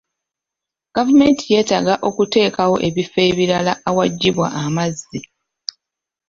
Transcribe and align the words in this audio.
Gavumenti 0.95 1.43
yeetaaga 1.51 1.93
okuteekawo 2.07 2.75
ebifo 2.87 3.19
ebirala 3.29 3.73
awaggibwa 3.89 4.47
amazzi. 4.63 5.19